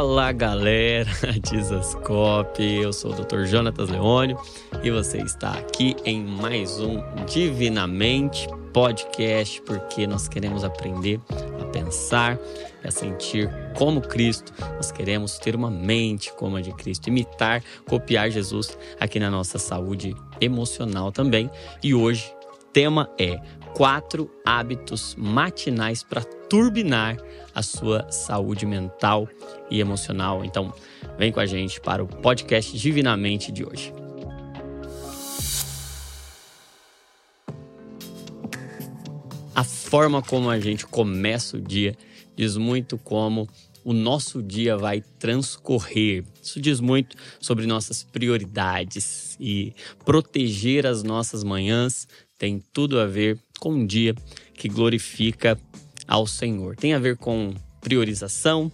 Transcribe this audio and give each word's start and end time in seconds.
Fala 0.00 0.32
galera, 0.32 1.10
Dizascope, 1.44 2.62
eu 2.62 2.90
sou 2.90 3.12
o 3.12 3.14
Dr. 3.14 3.44
Jonatas 3.44 3.90
Leônio 3.90 4.40
e 4.82 4.90
você 4.90 5.18
está 5.18 5.50
aqui 5.50 5.94
em 6.06 6.24
mais 6.24 6.80
um 6.80 7.02
Divinamente 7.26 8.48
Podcast, 8.72 9.60
porque 9.60 10.06
nós 10.06 10.26
queremos 10.26 10.64
aprender 10.64 11.20
a 11.60 11.66
pensar 11.66 12.38
a 12.82 12.90
sentir 12.90 13.50
como 13.76 14.00
Cristo, 14.00 14.54
nós 14.76 14.90
queremos 14.90 15.38
ter 15.38 15.54
uma 15.54 15.70
mente 15.70 16.32
como 16.32 16.56
a 16.56 16.62
de 16.62 16.72
Cristo, 16.72 17.08
imitar, 17.08 17.62
copiar 17.86 18.30
Jesus 18.30 18.78
aqui 18.98 19.20
na 19.20 19.30
nossa 19.30 19.58
saúde 19.58 20.16
emocional 20.40 21.12
também. 21.12 21.50
E 21.82 21.94
hoje 21.94 22.34
tema 22.72 23.10
é 23.18 23.38
quatro 23.74 24.30
hábitos 24.44 25.14
matinais 25.16 26.02
para 26.02 26.22
turbinar 26.22 27.16
a 27.54 27.62
sua 27.62 28.10
saúde 28.10 28.66
mental 28.66 29.28
e 29.70 29.80
emocional. 29.80 30.44
Então, 30.44 30.72
vem 31.18 31.32
com 31.32 31.40
a 31.40 31.46
gente 31.46 31.80
para 31.80 32.02
o 32.02 32.06
podcast 32.06 32.76
Divinamente 32.76 33.52
de 33.52 33.64
hoje. 33.64 33.92
A 39.54 39.64
forma 39.64 40.22
como 40.22 40.48
a 40.48 40.58
gente 40.58 40.86
começa 40.86 41.56
o 41.56 41.60
dia 41.60 41.96
diz 42.36 42.56
muito 42.56 42.96
como 42.96 43.48
o 43.84 43.92
nosso 43.92 44.42
dia 44.42 44.76
vai 44.76 45.02
transcorrer. 45.18 46.24
Isso 46.42 46.60
diz 46.60 46.80
muito 46.80 47.16
sobre 47.40 47.66
nossas 47.66 48.02
prioridades 48.02 49.36
e 49.40 49.74
proteger 50.04 50.86
as 50.86 51.02
nossas 51.02 51.44
manhãs 51.44 52.06
tem 52.38 52.62
tudo 52.72 52.98
a 52.98 53.06
ver 53.06 53.38
com 53.60 53.74
um 53.74 53.86
dia 53.86 54.14
que 54.54 54.68
glorifica 54.68 55.56
ao 56.08 56.26
Senhor. 56.26 56.74
Tem 56.74 56.94
a 56.94 56.98
ver 56.98 57.16
com 57.16 57.54
priorização, 57.80 58.72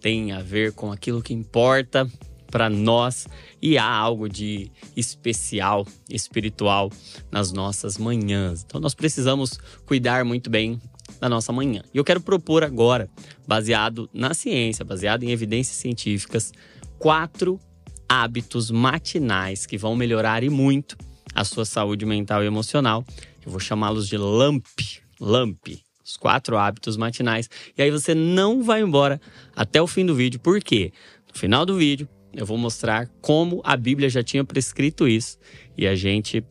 tem 0.00 0.32
a 0.32 0.40
ver 0.40 0.72
com 0.72 0.92
aquilo 0.92 1.22
que 1.22 1.32
importa 1.32 2.06
para 2.50 2.68
nós 2.68 3.26
e 3.60 3.78
há 3.78 3.84
algo 3.84 4.28
de 4.28 4.70
especial, 4.96 5.86
espiritual 6.08 6.92
nas 7.30 7.50
nossas 7.50 7.98
manhãs. 7.98 8.62
Então 8.64 8.80
nós 8.80 8.94
precisamos 8.94 9.58
cuidar 9.86 10.24
muito 10.24 10.50
bem 10.50 10.78
da 11.20 11.28
nossa 11.28 11.52
manhã. 11.52 11.82
E 11.92 11.98
eu 11.98 12.04
quero 12.04 12.20
propor 12.20 12.62
agora, 12.62 13.08
baseado 13.46 14.08
na 14.12 14.34
ciência, 14.34 14.84
baseado 14.84 15.22
em 15.22 15.30
evidências 15.30 15.76
científicas, 15.76 16.52
quatro 16.98 17.58
hábitos 18.08 18.70
matinais 18.70 19.66
que 19.66 19.78
vão 19.78 19.96
melhorar 19.96 20.44
e 20.44 20.50
muito 20.50 20.96
a 21.34 21.44
sua 21.44 21.64
saúde 21.64 22.06
mental 22.06 22.44
e 22.44 22.46
emocional. 22.46 23.04
Eu 23.44 23.50
vou 23.50 23.60
chamá-los 23.60 24.08
de 24.08 24.16
LAMP, 24.16 24.64
LAMP, 25.20 25.82
os 26.04 26.16
quatro 26.16 26.56
hábitos 26.56 26.96
matinais. 26.96 27.48
E 27.76 27.82
aí 27.82 27.90
você 27.90 28.14
não 28.14 28.62
vai 28.62 28.80
embora 28.80 29.20
até 29.54 29.80
o 29.80 29.86
fim 29.86 30.04
do 30.04 30.14
vídeo, 30.14 30.40
porque 30.40 30.92
no 31.32 31.38
final 31.38 31.66
do 31.66 31.76
vídeo 31.76 32.08
eu 32.32 32.44
vou 32.44 32.58
mostrar 32.58 33.08
como 33.20 33.60
a 33.64 33.76
Bíblia 33.76 34.08
já 34.08 34.22
tinha 34.22 34.44
prescrito 34.44 35.06
isso 35.06 35.38
e 35.76 35.86
a 35.86 35.94
gente 35.94 36.44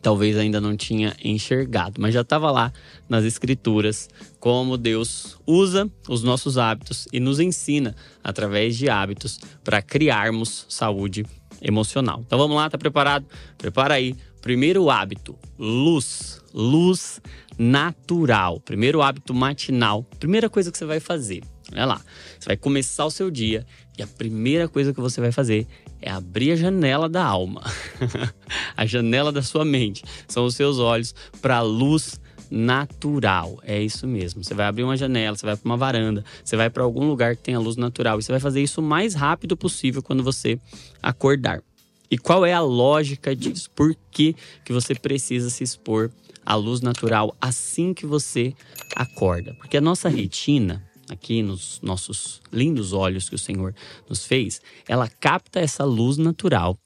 talvez 0.00 0.36
ainda 0.38 0.60
não 0.60 0.76
tinha 0.76 1.14
enxergado, 1.22 2.00
mas 2.00 2.14
já 2.14 2.22
estava 2.22 2.50
lá 2.50 2.72
nas 3.08 3.24
escrituras 3.24 4.08
como 4.38 4.78
Deus 4.78 5.36
usa 5.46 5.90
os 6.08 6.22
nossos 6.22 6.56
hábitos 6.56 7.06
e 7.12 7.20
nos 7.20 7.38
ensina 7.38 7.94
através 8.24 8.76
de 8.78 8.88
hábitos 8.88 9.38
para 9.62 9.82
criarmos 9.82 10.64
saúde 10.68 11.26
emocional. 11.60 12.22
Então 12.26 12.38
vamos 12.38 12.56
lá, 12.56 12.68
tá 12.68 12.78
preparado? 12.78 13.26
Prepara 13.58 13.94
aí. 13.94 14.14
Primeiro 14.40 14.90
hábito, 14.90 15.38
luz. 15.58 16.40
Luz 16.52 17.20
natural. 17.58 18.60
Primeiro 18.60 19.02
hábito 19.02 19.34
matinal. 19.34 20.02
Primeira 20.18 20.48
coisa 20.48 20.72
que 20.72 20.78
você 20.78 20.84
vai 20.84 20.98
fazer. 20.98 21.42
Olha 21.72 21.84
lá. 21.84 22.00
Você 22.38 22.46
vai 22.46 22.56
começar 22.56 23.04
o 23.04 23.10
seu 23.10 23.30
dia 23.30 23.66
e 23.98 24.02
a 24.02 24.06
primeira 24.06 24.68
coisa 24.68 24.92
que 24.92 25.00
você 25.00 25.20
vai 25.20 25.30
fazer 25.30 25.66
é 26.00 26.10
abrir 26.10 26.52
a 26.52 26.56
janela 26.56 27.08
da 27.08 27.24
alma. 27.24 27.62
a 28.76 28.86
janela 28.86 29.30
da 29.30 29.42
sua 29.42 29.64
mente. 29.64 30.02
São 30.26 30.44
os 30.46 30.54
seus 30.54 30.78
olhos 30.78 31.14
para 31.40 31.58
a 31.58 31.62
luz 31.62 32.19
natural. 32.50 33.58
É 33.62 33.80
isso 33.80 34.06
mesmo. 34.06 34.42
Você 34.42 34.54
vai 34.54 34.66
abrir 34.66 34.82
uma 34.82 34.96
janela, 34.96 35.36
você 35.36 35.46
vai 35.46 35.56
para 35.56 35.68
uma 35.68 35.76
varanda, 35.76 36.24
você 36.44 36.56
vai 36.56 36.68
para 36.68 36.82
algum 36.82 37.06
lugar 37.06 37.36
que 37.36 37.42
tenha 37.42 37.58
luz 37.58 37.76
natural 37.76 38.18
e 38.18 38.22
você 38.22 38.32
vai 38.32 38.40
fazer 38.40 38.62
isso 38.62 38.80
o 38.80 38.84
mais 38.84 39.14
rápido 39.14 39.56
possível 39.56 40.02
quando 40.02 40.22
você 40.22 40.58
acordar. 41.02 41.62
E 42.10 42.18
qual 42.18 42.44
é 42.44 42.52
a 42.52 42.60
lógica 42.60 43.36
disso? 43.36 43.70
Por 43.70 43.94
que, 44.10 44.34
que 44.64 44.72
você 44.72 44.94
precisa 44.94 45.48
se 45.48 45.62
expor 45.62 46.10
à 46.44 46.56
luz 46.56 46.80
natural 46.80 47.36
assim 47.40 47.94
que 47.94 48.04
você 48.04 48.52
acorda? 48.96 49.54
Porque 49.54 49.76
a 49.76 49.80
nossa 49.80 50.08
retina, 50.08 50.84
aqui 51.08 51.40
nos 51.40 51.78
nossos 51.80 52.42
lindos 52.52 52.92
olhos 52.92 53.28
que 53.28 53.36
o 53.36 53.38
Senhor 53.38 53.72
nos 54.08 54.26
fez, 54.26 54.60
ela 54.88 55.08
capta 55.08 55.60
essa 55.60 55.84
luz 55.84 56.16
natural. 56.16 56.76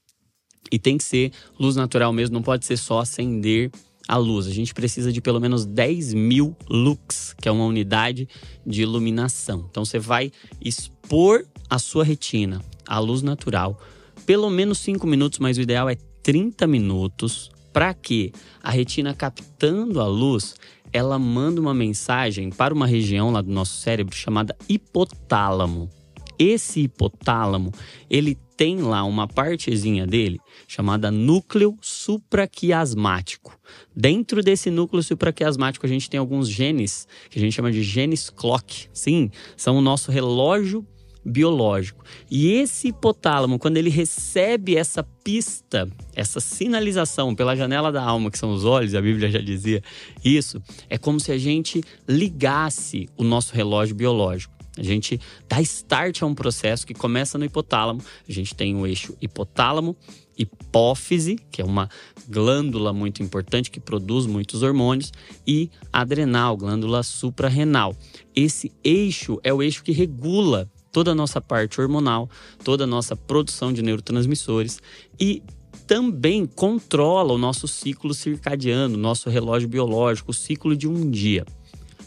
E 0.71 0.79
tem 0.79 0.99
que 0.99 1.05
ser 1.05 1.33
luz 1.59 1.77
natural 1.77 2.13
mesmo, 2.13 2.35
não 2.35 2.43
pode 2.43 2.67
ser 2.67 2.77
só 2.77 3.01
acender 3.01 3.71
a 4.07 4.17
luz. 4.17 4.47
A 4.47 4.53
gente 4.53 4.75
precisa 4.75 5.13
de 5.13 5.21
pelo 5.21 5.41
menos 5.41 5.65
10 5.65 6.15
mil 6.15 6.57
lux, 6.69 7.35
que 7.41 7.49
é 7.49 7.53
uma 7.53 7.65
unidade 7.65 8.29
de 8.67 8.83
iluminação. 8.83 9.67
Então 9.71 9.85
você 9.85 9.99
vai 9.99 10.31
expor 10.61 11.45
a 11.69 11.79
sua 11.79 12.05
retina 12.05 12.61
à 12.87 12.99
luz 12.99 13.23
natural 13.23 13.81
pelo 14.27 14.49
menos 14.49 14.79
5 14.79 15.07
minutos, 15.07 15.39
mas 15.39 15.59
o 15.59 15.61
ideal 15.61 15.89
é 15.89 15.97
30 16.23 16.67
minutos, 16.67 17.51
para 17.73 17.93
que 17.93 18.33
a 18.63 18.71
retina 18.71 19.15
captando 19.15 20.01
a 20.01 20.07
luz, 20.07 20.55
ela 20.93 21.19
manda 21.19 21.61
uma 21.61 21.75
mensagem 21.75 22.51
para 22.51 22.73
uma 22.73 22.87
região 22.87 23.31
lá 23.31 23.43
do 23.43 23.51
nosso 23.51 23.81
cérebro 23.81 24.15
chamada 24.15 24.57
hipotálamo. 24.69 25.91
Esse 26.39 26.81
hipotálamo, 26.81 27.73
ele 28.09 28.37
tem 28.57 28.81
lá 28.81 29.05
uma 29.05 29.27
partezinha 29.27 30.07
dele 30.07 30.41
chamada 30.67 31.11
núcleo 31.11 31.77
supraquiasmático. 31.81 33.59
Dentro 33.95 34.43
desse 34.43 34.71
núcleo 34.71 35.03
supraquiasmático 35.03 35.87
a 35.87 35.89
gente 35.89 36.09
tem 36.11 36.19
alguns 36.19 36.49
genes 36.49 37.07
que 37.31 37.39
a 37.39 37.43
gente 37.43 37.55
chama 37.55 37.71
de 37.71 37.83
genes 37.83 38.31
clock. 38.31 38.89
Sim, 38.93 39.31
são 39.57 39.77
o 39.77 39.81
nosso 39.81 40.11
relógio 40.11 40.87
biológico. 41.25 42.05
E 42.31 42.53
esse 42.53 42.89
hipotálamo, 42.89 43.59
quando 43.59 43.79
ele 43.79 43.89
recebe 43.89 44.77
essa 44.77 45.03
pista, 45.03 45.89
essa 46.15 46.39
sinalização 46.39 47.35
pela 47.35 47.57
janela 47.57 47.91
da 47.91 48.03
alma, 48.03 48.31
que 48.31 48.39
são 48.39 48.53
os 48.53 48.65
olhos, 48.65 48.95
a 48.95 49.01
Bíblia 49.01 49.31
já 49.31 49.41
dizia 49.41 49.83
isso, 50.23 50.63
é 50.91 50.99
como 50.99 51.19
se 51.19 51.33
a 51.33 51.39
gente 51.39 51.83
ligasse 52.07 53.09
o 53.17 53.25
nosso 53.25 53.55
relógio 53.55 53.95
biológico. 53.95 54.55
A 54.77 54.83
gente 54.83 55.21
dá 55.49 55.61
start 55.61 56.23
a 56.23 56.27
um 56.27 56.35
processo 56.35 56.87
que 56.87 56.95
começa 56.95 57.39
no 57.39 57.45
hipotálamo. 57.45 58.03
A 58.29 58.33
gente 58.33 58.55
tem 58.55 58.75
o 58.75 58.87
eixo 58.87 59.17
hipotálamo, 59.21 59.97
hipófise, 60.37 61.37
que 61.51 61.63
é 61.63 61.65
uma 61.65 61.89
glândula 62.29 62.93
muito 62.93 63.23
importante 63.23 63.71
que 63.71 63.79
produz 63.79 64.27
muitos 64.27 64.63
hormônios, 64.63 65.13
e 65.47 65.71
adrenal, 65.93 66.57
glândula 66.57 67.03
suprarrenal. 67.03 67.97
Esse 68.35 68.73
eixo 68.83 69.39
é 69.45 69.53
o 69.53 69.63
eixo 69.63 69.85
que 69.85 69.93
regula 69.93 70.69
toda 70.91 71.13
a 71.13 71.15
nossa 71.15 71.41
parte 71.41 71.81
hormonal, 71.81 72.29
toda 72.63 72.85
a 72.85 72.87
nossa 72.87 73.17
produção 73.17 73.73
de 73.73 73.83
neurotransmissores 73.83 74.81
e 75.21 75.43
também 75.87 76.47
controla 76.47 77.33
o 77.33 77.39
nosso 77.39 77.69
ciclo 77.69 78.15
circadiano, 78.15 78.97
nosso 78.97 79.29
relógio 79.29 79.69
biológico, 79.69 80.31
o 80.31 80.35
ciclo 80.35 80.77
de 80.77 80.89
um 80.89 81.11
dia. 81.11 81.45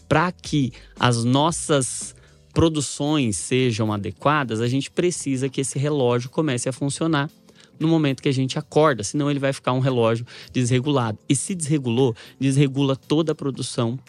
Para 0.08 0.32
que 0.32 0.72
as 0.98 1.24
nossas 1.26 2.16
produções 2.58 3.38
sejam 3.38 3.94
adequadas, 3.94 4.62
a 4.62 4.68
gente 4.68 4.90
precisa 4.90 5.48
que 5.48 5.62
esse 5.62 5.78
relógio 5.78 6.28
comece 6.28 6.68
a 6.68 6.74
funcionar 6.74 7.30
no 7.80 7.88
momento 7.88 8.20
que 8.20 8.30
a 8.30 8.34
gente 8.34 8.58
acorda, 8.58 9.04
senão 9.04 9.30
ele 9.30 9.38
vai 9.38 9.54
ficar 9.54 9.74
um 9.74 9.80
relógio 9.80 10.26
desregulado. 10.52 11.20
E 11.30 11.36
se 11.36 11.54
desregulou, 11.54 12.16
desregula 12.40 12.96
toda 12.96 13.34
a 13.34 13.36
produção 13.36 14.00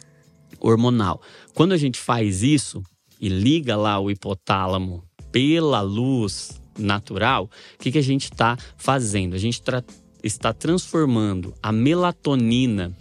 hormonal. 0.59 1.21
Quando 1.53 1.73
a 1.73 1.77
gente 1.77 1.99
faz 1.99 2.43
isso, 2.43 2.83
e 3.21 3.29
liga 3.29 3.77
lá 3.77 4.01
o 4.01 4.11
hipotálamo 4.11 5.05
pela 5.31 5.83
luz 5.83 6.59
natural, 6.79 7.51
o 7.75 7.83
que, 7.83 7.93
que 7.93 7.99
a 7.99 8.03
gente 8.03 8.33
está 8.33 8.57
fazendo? 8.79 9.35
A 9.35 9.39
gente 9.39 9.61
tra 9.61 9.85
está 10.25 10.55
transformando 10.55 11.53
a 11.63 11.71
melatonina, 11.71 12.97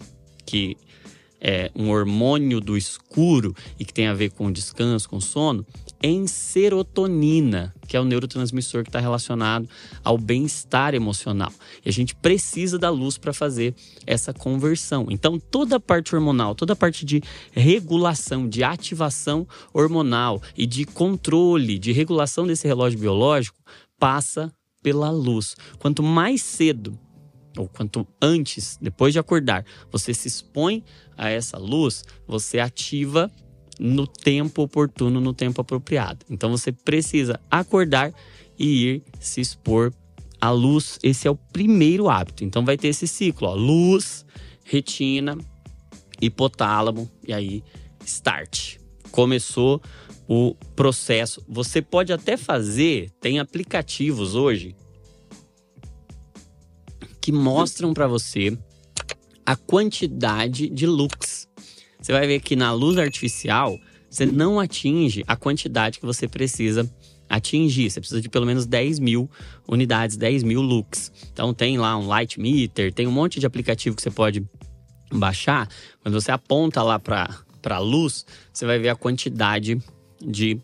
que 0.46 0.76
é 1.48 1.72
um 1.74 1.90
hormônio 1.90 2.60
do 2.60 2.76
escuro 2.76 3.56
e 3.80 3.86
que 3.86 3.94
tem 3.94 4.08
a 4.08 4.14
ver 4.14 4.32
com 4.32 4.52
descanso, 4.52 5.08
com 5.08 5.22
sono, 5.22 5.66
em 6.04 6.28
serotonina, 6.28 7.74
que 7.88 7.96
é 7.96 8.02
o 8.02 8.04
neurotransmissor 8.04 8.84
que 8.84 8.90
está 8.90 9.00
relacionado 9.00 9.68
ao 10.04 10.18
bem-estar 10.18 10.94
emocional. 10.94 11.52
E 11.86 11.90
a 11.90 11.92
gente 11.92 12.14
precisa 12.16 12.78
da 12.78 12.90
luz 12.90 13.18
para 13.18 13.32
fazer 13.32 13.74
essa 14.06 14.34
conversão. 14.34 15.08
Então, 15.10 15.40
toda 15.40 15.78
a 15.78 15.80
parte 15.80 16.14
hormonal, 16.14 16.54
toda 16.54 16.74
a 16.74 16.76
parte 16.76 17.06
de 17.06 17.24
regulação, 17.54 18.48
de 18.48 18.62
ativação 18.62 19.48
hormonal 19.74 20.42
e 20.56 20.66
de 20.66 20.84
controle, 20.84 21.80
de 21.80 21.94
regulação 21.94 22.46
desse 22.46 22.68
relógio 22.68 23.00
biológico, 23.00 23.58
passa 23.98 24.54
pela 24.84 25.10
luz. 25.10 25.56
Quanto 25.80 26.04
mais 26.04 26.42
cedo 26.42 27.00
ou 27.62 27.68
quanto 27.68 28.08
antes, 28.22 28.78
depois 28.82 29.14
de 29.14 29.20
acordar, 29.20 29.66
você 29.92 30.14
se 30.14 30.28
expõe 30.28 30.84
a 31.18 31.30
essa 31.30 31.58
luz, 31.58 32.04
você 32.28 32.60
ativa 32.60 33.32
no 33.80 34.08
tempo 34.08 34.64
oportuno, 34.64 35.20
no 35.20 35.34
tempo 35.34 35.62
apropriado. 35.62 36.26
Então 36.30 36.50
você 36.50 36.72
precisa 36.72 37.40
acordar 37.50 38.14
e 38.58 38.86
ir 38.86 39.04
se 39.20 39.42
expor 39.42 39.94
à 40.42 40.50
luz. 40.50 41.00
Esse 41.04 41.28
é 41.28 41.32
o 41.32 41.36
primeiro 41.36 42.10
hábito. 42.10 42.44
Então 42.44 42.66
vai 42.66 42.78
ter 42.78 42.88
esse 42.88 43.08
ciclo, 43.08 43.48
ó, 43.48 43.54
luz, 43.54 44.26
retina, 44.64 45.38
hipotálamo 46.22 47.10
e 47.28 47.34
aí 47.34 47.64
start. 48.04 48.78
Começou 49.12 49.82
o 50.28 50.56
processo. 50.76 51.44
Você 51.48 51.82
pode 51.82 52.12
até 52.12 52.36
fazer, 52.36 53.10
tem 53.22 53.40
aplicativos 53.40 54.36
hoje 54.36 54.76
que 57.28 57.32
mostram 57.34 57.94
para 57.94 58.08
você 58.08 58.58
a 59.46 59.54
quantidade 59.54 60.70
de 60.70 60.88
lux. 60.88 61.46
Você 62.00 62.14
vai 62.14 62.26
ver 62.26 62.40
que 62.40 62.56
na 62.56 62.72
luz 62.72 62.98
artificial 62.98 63.78
você 64.10 64.26
não 64.26 64.62
atinge 64.62 65.26
a 65.28 65.36
quantidade 65.36 66.00
que 66.00 66.06
você 66.06 66.26
precisa 66.26 66.90
atingir. 67.28 67.92
Você 67.92 68.00
precisa 68.00 68.22
de 68.22 68.30
pelo 68.30 68.46
menos 68.46 68.66
10 68.66 69.00
mil 69.00 69.30
unidades, 69.68 70.16
10 70.16 70.44
mil 70.44 70.62
lux. 70.62 71.12
Então 71.34 71.54
tem 71.54 71.78
lá 71.78 71.98
um 71.98 72.08
light 72.08 72.40
meter, 72.40 72.94
tem 72.94 73.06
um 73.06 73.12
monte 73.12 73.42
de 73.42 73.46
aplicativo 73.46 73.98
que 73.98 74.02
você 74.02 74.12
pode 74.12 74.48
baixar. 75.12 75.68
Quando 76.02 76.14
você 76.14 76.32
aponta 76.32 76.82
lá 76.82 76.98
para 76.98 77.28
a 77.70 77.80
luz, 77.80 78.26
você 78.54 78.66
vai 78.66 78.80
ver 78.80 78.88
a 78.88 78.96
quantidade 78.96 79.78
de 80.26 80.62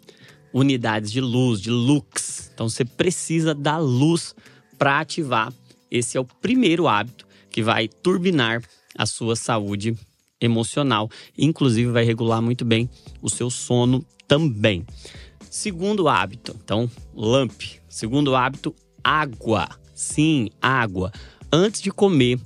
unidades 0.54 1.12
de 1.12 1.19
luz, 1.19 1.60
de 1.60 1.69
lux. 1.69 2.50
Então 2.54 2.69
você 2.69 2.86
precisa 2.86 3.54
da 3.54 3.77
luz 3.77 4.33
para 4.77 5.01
ativar. 5.01 5.51
Esse 5.94 6.18
é 6.18 6.19
o 6.19 6.25
primeiro 6.25 6.88
hábito 6.88 7.28
que 7.51 7.62
vai 7.62 7.88
turbinar 7.88 8.63
a 8.98 9.06
sua 9.06 9.36
saúde 9.36 9.95
emocional. 10.42 11.07
Inclusive, 11.38 11.92
vai 11.92 12.04
regular 12.04 12.42
muito 12.42 12.66
bem 12.66 12.90
o 13.22 13.30
seu 13.30 13.51
sono 13.51 14.04
também. 14.28 14.84
Segundo 15.51 16.07
hábito, 16.07 16.57
então, 16.63 16.90
LAMP. 17.16 17.80
Segundo 17.88 18.36
hábito, 18.36 18.75
água. 19.04 19.69
Sim, 19.94 20.50
água. 20.60 21.12
Antes 21.51 21.80
de 21.80 21.92
comer, 21.92 22.39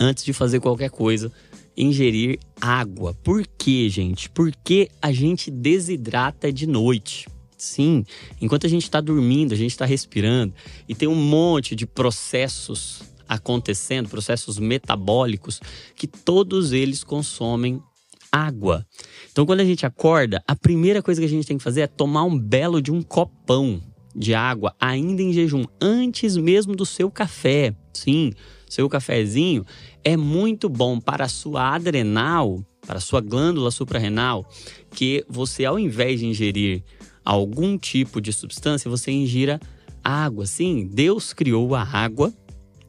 antes 0.00 0.24
de 0.24 0.32
fazer 0.32 0.58
qualquer 0.58 0.90
coisa, 0.90 1.30
ingerir 1.76 2.40
água. 2.60 3.14
Por 3.22 3.46
quê, 3.46 3.88
gente? 3.88 4.28
Porque 4.28 4.90
a 5.00 5.12
gente 5.12 5.52
desidrata 5.52 6.52
de 6.52 6.66
noite. 6.66 7.28
Sim, 7.56 8.04
enquanto 8.40 8.66
a 8.66 8.70
gente 8.70 8.82
está 8.82 9.00
dormindo, 9.00 9.52
a 9.52 9.56
gente 9.56 9.70
está 9.70 9.86
respirando 9.86 10.52
e 10.88 10.94
tem 10.94 11.08
um 11.08 11.14
monte 11.14 11.74
de 11.74 11.86
processos 11.86 13.02
acontecendo, 13.28 14.08
processos 14.08 14.58
metabólicos, 14.58 15.60
que 15.94 16.06
todos 16.06 16.72
eles 16.72 17.02
consomem 17.02 17.82
água. 18.30 18.86
Então, 19.32 19.46
quando 19.46 19.60
a 19.60 19.64
gente 19.64 19.86
acorda, 19.86 20.42
a 20.46 20.54
primeira 20.54 21.02
coisa 21.02 21.20
que 21.20 21.26
a 21.26 21.30
gente 21.30 21.46
tem 21.46 21.58
que 21.58 21.64
fazer 21.64 21.82
é 21.82 21.86
tomar 21.86 22.24
um 22.24 22.38
belo 22.38 22.82
de 22.82 22.92
um 22.92 23.02
copão 23.02 23.82
de 24.14 24.34
água, 24.34 24.74
ainda 24.80 25.22
em 25.22 25.32
jejum, 25.32 25.64
antes 25.80 26.36
mesmo 26.36 26.74
do 26.74 26.86
seu 26.86 27.10
café. 27.10 27.74
Sim, 27.92 28.32
seu 28.68 28.88
cafezinho 28.88 29.64
é 30.02 30.16
muito 30.16 30.68
bom 30.68 31.00
para 31.00 31.24
a 31.24 31.28
sua 31.28 31.74
adrenal, 31.74 32.64
para 32.86 32.98
a 32.98 33.00
sua 33.00 33.20
glândula 33.20 33.70
suprarrenal, 33.70 34.48
que 34.90 35.24
você, 35.28 35.64
ao 35.64 35.78
invés 35.78 36.20
de 36.20 36.26
ingerir 36.26 36.82
algum 37.26 37.76
tipo 37.76 38.20
de 38.20 38.32
substância, 38.32 38.90
você 38.90 39.10
ingira 39.10 39.60
água. 40.02 40.46
Sim, 40.46 40.88
Deus 40.90 41.34
criou 41.34 41.74
a 41.74 41.82
água 41.82 42.32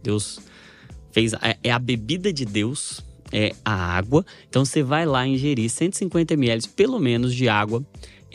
Deus 0.07 0.39
fez. 1.11 1.33
É, 1.33 1.57
é 1.63 1.71
a 1.71 1.79
bebida 1.79 2.31
de 2.31 2.45
Deus, 2.45 3.03
é 3.31 3.53
a 3.65 3.73
água. 3.73 4.25
Então 4.47 4.63
você 4.63 4.81
vai 4.81 5.05
lá 5.05 5.27
ingerir 5.27 5.69
150 5.69 6.33
ml 6.33 6.67
pelo 6.69 6.97
menos 6.97 7.35
de 7.35 7.49
água 7.49 7.85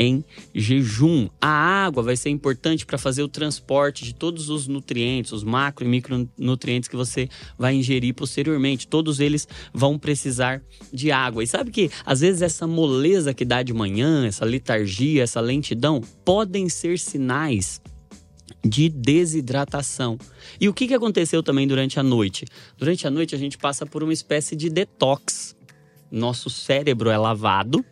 em 0.03 0.25
jejum. 0.53 1.29
A 1.41 1.49
água 1.85 2.03
vai 2.03 2.17
ser 2.17 2.31
importante 2.31 2.85
para 2.85 2.99
fazer 2.99 3.23
o 3.23 3.29
transporte 3.29 4.05
de 4.05 4.13
todos 4.13 4.51
os 4.51 4.67
nutrientes, 4.67 5.31
os 5.31 5.45
macro 5.45 5.85
e 5.85 5.89
micronutrientes 5.89 6.89
que 6.89 6.97
você 6.97 7.29
vai 7.57 7.77
ingerir 7.77 8.13
posteriormente. 8.15 8.89
Todos 8.89 9.21
eles 9.21 9.47
vão 9.73 9.99
precisar 9.99 10.61
de 10.93 11.13
água. 11.13 11.45
E 11.45 11.47
sabe 11.47 11.71
que 11.71 11.89
às 12.05 12.21
vezes 12.21 12.43
essa 12.43 12.67
moleza 12.67 13.33
que 13.33 13.45
dá 13.45 13.63
de 13.63 13.73
manhã, 13.73 14.27
essa 14.27 14.45
letargia, 14.45 15.23
essa 15.23 15.41
lentidão, 15.41 16.01
podem 16.25 16.69
ser 16.69 16.99
sinais 16.99 17.81
de 18.65 18.89
desidratação. 18.89 20.19
E 20.61 20.69
o 20.69 20.75
que, 20.75 20.89
que 20.89 20.95
aconteceu 20.95 21.43
também 21.43 21.67
durante 21.67 21.99
a 22.01 22.03
noite? 22.03 22.45
Durante 22.77 23.07
a 23.07 23.11
noite 23.11 23.35
a 23.35 23.39
gente 23.39 23.57
passa 23.57 23.87
por 23.87 24.03
uma 24.03 24.13
espécie 24.13 24.57
de 24.57 24.69
detox. 24.69 25.55
Nosso 26.11 26.51
cérebro 26.51 27.09
é 27.09 27.17
lavado, 27.17 27.85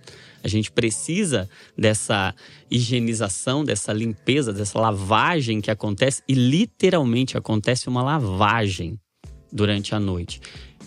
a 0.43 0.49
gente 0.49 0.71
precisa 0.71 1.49
dessa 1.77 2.35
higienização, 2.71 3.65
dessa 3.65 3.93
limpeza, 3.93 4.53
dessa 4.53 4.79
lavagem 4.79 5.61
que 5.61 5.71
acontece 5.71 6.23
e 6.29 6.35
literalmente 6.35 7.37
acontece 7.37 7.89
uma 7.89 8.03
lavagem 8.03 8.99
durante 9.53 9.95
a 9.95 10.01
noite. 10.01 10.41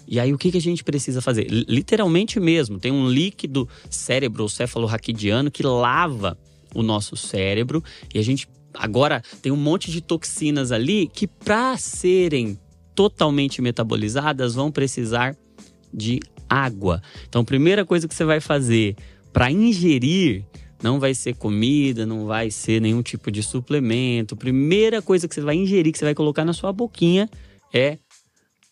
E 0.07 0.19
aí 0.19 0.33
o 0.33 0.37
que, 0.37 0.51
que 0.51 0.57
a 0.57 0.61
gente 0.61 0.83
precisa 0.83 1.21
fazer? 1.21 1.47
Literalmente 1.49 2.39
mesmo, 2.39 2.79
tem 2.79 2.91
um 2.91 3.07
líquido 3.07 3.67
cérebro 3.89 4.49
cefalorraquidiano 4.49 5.49
que 5.49 5.63
lava 5.63 6.37
o 6.73 6.81
nosso 6.81 7.15
cérebro 7.15 7.83
e 8.13 8.19
a 8.19 8.23
gente 8.23 8.47
Agora, 8.73 9.21
tem 9.41 9.51
um 9.51 9.57
monte 9.57 9.91
de 9.91 10.01
toxinas 10.01 10.71
ali 10.71 11.07
que, 11.07 11.27
para 11.27 11.77
serem 11.77 12.59
totalmente 12.95 13.61
metabolizadas, 13.61 14.55
vão 14.55 14.71
precisar 14.71 15.35
de 15.93 16.19
água. 16.49 17.01
Então, 17.27 17.45
primeira 17.45 17.85
coisa 17.85 18.07
que 18.07 18.15
você 18.15 18.25
vai 18.25 18.39
fazer 18.39 18.95
para 19.33 19.51
ingerir 19.51 20.45
não 20.81 20.99
vai 20.99 21.13
ser 21.15 21.35
comida, 21.35 22.05
não 22.05 22.25
vai 22.25 22.51
ser 22.51 22.81
nenhum 22.81 23.01
tipo 23.01 23.31
de 23.31 23.41
suplemento. 23.41 24.35
Primeira 24.35 25.01
coisa 25.01 25.27
que 25.27 25.33
você 25.33 25.41
vai 25.41 25.55
ingerir, 25.55 25.91
que 25.91 25.97
você 25.97 26.05
vai 26.05 26.13
colocar 26.13 26.45
na 26.45 26.53
sua 26.53 26.73
boquinha 26.73 27.29
é 27.73 27.97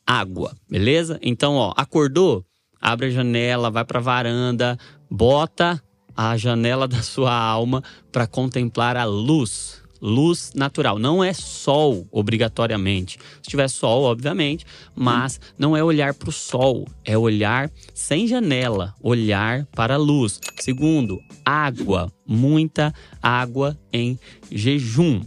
água, 0.05 0.55
beleza? 0.69 1.17
Então, 1.21 1.55
ó, 1.55 1.73
acordou? 1.75 2.45
Abre 2.79 3.07
a 3.07 3.09
janela, 3.09 3.71
vai 3.71 3.85
para 3.85 3.99
a 3.99 4.01
varanda, 4.01 4.77
bota 5.09 5.81
a 6.15 6.35
janela 6.35 6.85
da 6.87 7.01
sua 7.01 7.33
alma 7.33 7.81
para 8.11 8.27
contemplar 8.27 8.97
a 8.97 9.05
luz 9.05 9.80
luz 10.01 10.51
natural. 10.55 10.97
Não 10.97 11.23
é 11.23 11.31
sol, 11.33 12.07
obrigatoriamente. 12.11 13.19
Se 13.41 13.49
tiver 13.49 13.67
sol, 13.67 14.03
obviamente, 14.03 14.65
mas 14.95 15.39
não 15.57 15.77
é 15.77 15.83
olhar 15.83 16.13
para 16.13 16.29
o 16.29 16.33
sol, 16.33 16.87
é 17.05 17.17
olhar 17.17 17.69
sem 17.93 18.27
janela, 18.27 18.95
olhar 19.01 19.65
para 19.67 19.93
a 19.93 19.97
luz. 19.97 20.39
Segundo, 20.59 21.19
água, 21.45 22.11
muita 22.25 22.93
água 23.21 23.77
em 23.93 24.17
jejum. 24.51 25.21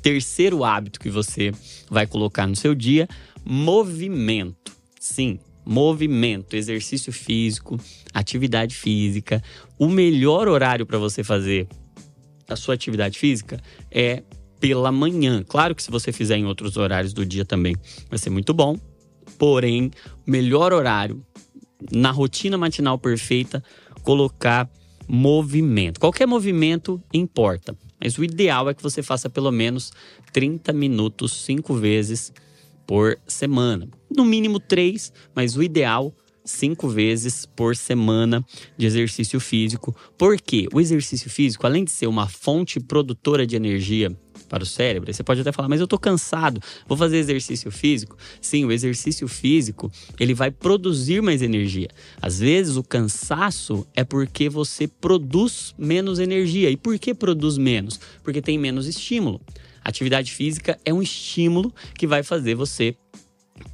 Terceiro 0.00 0.62
hábito 0.62 1.00
que 1.00 1.10
você 1.10 1.52
vai 1.90 2.06
colocar 2.06 2.46
no 2.46 2.54
seu 2.54 2.74
dia: 2.74 3.08
movimento. 3.44 4.72
Sim, 5.00 5.38
movimento, 5.64 6.54
exercício 6.54 7.12
físico, 7.12 7.78
atividade 8.14 8.74
física. 8.74 9.42
O 9.78 9.88
melhor 9.88 10.48
horário 10.48 10.86
para 10.86 10.98
você 10.98 11.22
fazer 11.22 11.68
a 12.48 12.56
sua 12.56 12.74
atividade 12.74 13.18
física 13.18 13.60
é 13.90 14.22
pela 14.58 14.90
manhã. 14.90 15.44
Claro 15.46 15.74
que 15.74 15.82
se 15.82 15.90
você 15.90 16.10
fizer 16.12 16.36
em 16.36 16.46
outros 16.46 16.76
horários 16.76 17.12
do 17.12 17.24
dia 17.24 17.44
também 17.44 17.76
vai 18.08 18.18
ser 18.18 18.30
muito 18.30 18.52
bom. 18.52 18.76
Porém, 19.38 19.90
melhor 20.26 20.72
horário 20.72 21.24
na 21.92 22.10
rotina 22.10 22.58
matinal 22.58 22.98
perfeita, 22.98 23.62
colocar 24.02 24.68
movimento. 25.06 26.00
Qualquer 26.00 26.26
movimento 26.26 27.00
importa, 27.12 27.76
mas 28.00 28.18
o 28.18 28.24
ideal 28.24 28.68
é 28.68 28.74
que 28.74 28.82
você 28.82 29.02
faça 29.02 29.30
pelo 29.30 29.50
menos 29.52 29.92
30 30.32 30.72
minutos 30.72 31.32
cinco 31.32 31.74
vezes 31.74 32.32
por 32.86 33.18
semana. 33.26 33.88
No 34.14 34.24
mínimo 34.24 34.58
três, 34.58 35.12
mas 35.34 35.56
o 35.56 35.62
ideal 35.62 36.12
cinco 36.48 36.88
vezes 36.88 37.46
por 37.46 37.76
semana 37.76 38.44
de 38.76 38.86
exercício 38.86 39.38
físico. 39.38 39.94
Porque 40.16 40.68
o 40.72 40.80
exercício 40.80 41.30
físico, 41.30 41.66
além 41.66 41.84
de 41.84 41.90
ser 41.90 42.06
uma 42.06 42.28
fonte 42.28 42.80
produtora 42.80 43.46
de 43.46 43.56
energia 43.56 44.10
para 44.48 44.62
o 44.62 44.66
cérebro, 44.66 45.12
você 45.12 45.22
pode 45.22 45.40
até 45.40 45.52
falar, 45.52 45.68
mas 45.68 45.80
eu 45.80 45.84
estou 45.84 45.98
cansado, 45.98 46.60
vou 46.86 46.96
fazer 46.96 47.18
exercício 47.18 47.70
físico. 47.70 48.16
Sim, 48.40 48.64
o 48.64 48.72
exercício 48.72 49.28
físico 49.28 49.90
ele 50.18 50.32
vai 50.32 50.50
produzir 50.50 51.20
mais 51.20 51.42
energia. 51.42 51.88
Às 52.20 52.40
vezes 52.40 52.76
o 52.76 52.82
cansaço 52.82 53.86
é 53.94 54.04
porque 54.04 54.48
você 54.48 54.88
produz 54.88 55.74
menos 55.76 56.18
energia. 56.18 56.70
E 56.70 56.76
por 56.76 56.98
que 56.98 57.12
produz 57.14 57.58
menos? 57.58 58.00
Porque 58.22 58.40
tem 58.40 58.58
menos 58.58 58.86
estímulo. 58.86 59.40
Atividade 59.84 60.32
física 60.32 60.78
é 60.84 60.92
um 60.92 61.02
estímulo 61.02 61.74
que 61.94 62.06
vai 62.06 62.22
fazer 62.22 62.54
você 62.54 62.94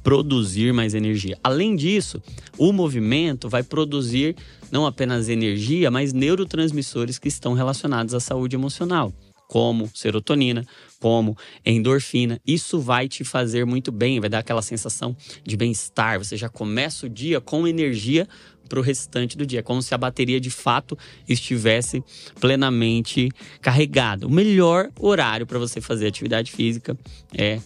produzir 0.03 0.73
mais 0.73 0.93
energia. 0.93 1.37
Além 1.43 1.75
disso, 1.75 2.21
o 2.57 2.71
movimento 2.71 3.49
vai 3.49 3.63
produzir 3.63 4.35
não 4.71 4.85
apenas 4.85 5.29
energia, 5.29 5.89
mas 5.89 6.13
neurotransmissores 6.13 7.17
que 7.19 7.27
estão 7.27 7.53
relacionados 7.53 8.13
à 8.13 8.19
saúde 8.19 8.55
emocional. 8.55 9.13
como 9.47 9.89
serotonina, 9.93 10.65
como 10.99 11.37
endorfina. 11.65 12.39
Isso 12.45 12.79
vai 12.79 13.07
te 13.07 13.23
fazer 13.23 13.65
muito 13.65 13.91
bem, 13.91 14.19
vai 14.19 14.29
dar 14.29 14.39
aquela 14.39 14.61
sensação 14.61 15.15
de 15.43 15.55
bem-estar. 15.55 16.17
Você 16.17 16.35
já 16.35 16.49
começa 16.49 17.05
o 17.05 17.09
dia 17.09 17.39
com 17.39 17.67
energia 17.67 18.27
para 18.67 18.79
o 18.79 18.81
restante 18.81 19.37
do 19.37 19.45
dia, 19.45 19.61
como 19.61 19.81
se 19.81 19.93
a 19.93 19.97
bateria 19.97 20.41
de 20.41 20.49
fato 20.49 20.97
estivesse 21.29 22.03
plenamente 22.39 23.29
carregada. 23.61 24.25
O 24.25 24.31
melhor 24.31 24.89
horário 24.99 25.45
para 25.45 25.59
você 25.59 25.79
fazer 25.79 26.07
atividade 26.07 26.51
física 26.51 26.97
é 27.31 27.59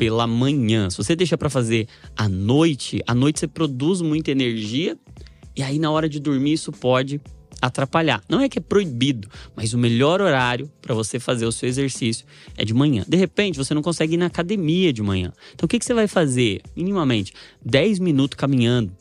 pela 0.00 0.26
manhã. 0.26 0.88
Se 0.88 0.96
você 0.96 1.14
deixa 1.14 1.36
para 1.36 1.50
fazer 1.50 1.86
à 2.16 2.26
noite, 2.26 3.02
à 3.06 3.14
noite 3.14 3.38
você 3.38 3.46
produz 3.46 4.00
muita 4.00 4.30
energia 4.30 4.96
e 5.54 5.62
aí 5.62 5.78
na 5.78 5.90
hora 5.90 6.08
de 6.08 6.18
dormir 6.18 6.54
isso 6.54 6.72
pode 6.72 7.20
atrapalhar. 7.60 8.22
Não 8.26 8.40
é 8.40 8.48
que 8.48 8.58
é 8.58 8.62
proibido, 8.62 9.28
mas 9.54 9.74
o 9.74 9.78
melhor 9.78 10.22
horário 10.22 10.72
para 10.80 10.94
você 10.94 11.20
fazer 11.20 11.44
o 11.44 11.52
seu 11.52 11.68
exercício 11.68 12.24
é 12.56 12.64
de 12.64 12.72
manhã. 12.72 13.04
De 13.06 13.18
repente, 13.18 13.58
você 13.58 13.74
não 13.74 13.82
consegue 13.82 14.14
ir 14.14 14.16
na 14.16 14.24
academia 14.24 14.90
de 14.90 15.02
manhã. 15.02 15.34
Então, 15.52 15.66
o 15.66 15.68
que, 15.68 15.78
que 15.78 15.84
você 15.84 15.92
vai 15.92 16.08
fazer? 16.08 16.62
Minimamente 16.74 17.34
10 17.62 17.98
minutos 17.98 18.38
caminhando. 18.38 18.96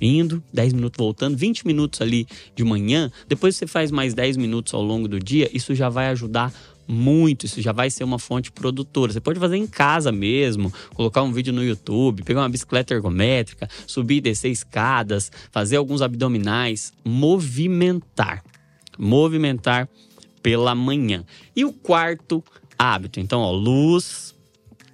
Indo, 0.00 0.42
10 0.54 0.72
minutos 0.72 0.96
voltando, 0.98 1.36
20 1.36 1.66
minutos 1.66 2.00
ali 2.00 2.26
de 2.56 2.64
manhã. 2.64 3.12
Depois 3.28 3.56
você 3.56 3.66
faz 3.66 3.90
mais 3.90 4.14
10 4.14 4.38
minutos 4.38 4.72
ao 4.72 4.82
longo 4.82 5.06
do 5.06 5.20
dia. 5.20 5.50
Isso 5.52 5.74
já 5.74 5.90
vai 5.90 6.06
ajudar 6.08 6.50
muito, 6.86 7.46
isso 7.46 7.60
já 7.60 7.72
vai 7.72 7.90
ser 7.90 8.04
uma 8.04 8.18
fonte 8.18 8.50
produtora. 8.50 9.12
Você 9.12 9.20
pode 9.20 9.38
fazer 9.38 9.56
em 9.56 9.66
casa 9.66 10.12
mesmo, 10.12 10.72
colocar 10.94 11.22
um 11.22 11.32
vídeo 11.32 11.52
no 11.52 11.64
YouTube, 11.64 12.22
pegar 12.22 12.40
uma 12.40 12.48
bicicleta 12.48 12.94
ergométrica, 12.94 13.68
subir 13.86 14.16
e 14.16 14.20
descer 14.20 14.50
escadas, 14.50 15.30
fazer 15.50 15.76
alguns 15.76 16.02
abdominais, 16.02 16.92
movimentar. 17.04 18.42
Movimentar 18.98 19.88
pela 20.42 20.74
manhã. 20.74 21.24
E 21.56 21.64
o 21.64 21.72
quarto 21.72 22.44
hábito, 22.78 23.20
então, 23.20 23.40
ó, 23.40 23.52
luz, 23.52 24.34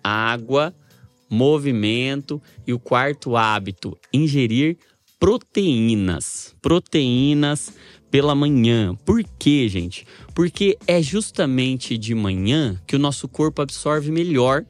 água, 0.02 0.74
movimento 1.28 2.40
e 2.66 2.72
o 2.72 2.78
quarto 2.78 3.36
hábito, 3.36 3.98
ingerir 4.12 4.76
proteínas. 5.18 6.54
Proteínas 6.62 7.72
pela 8.10 8.34
manhã. 8.34 8.94
Por 9.04 9.22
quê, 9.38 9.68
gente? 9.68 10.06
Porque 10.38 10.78
é 10.86 11.02
justamente 11.02 11.98
de 11.98 12.14
manhã 12.14 12.80
que 12.86 12.94
o 12.94 12.98
nosso 12.98 13.26
corpo 13.26 13.60
absorve 13.60 14.12
melhor 14.12 14.64